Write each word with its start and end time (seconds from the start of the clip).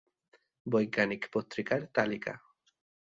বৈজ্ঞানিক 0.65 1.21
পত্রিকার 1.33 1.79
তালিকা 1.95 2.33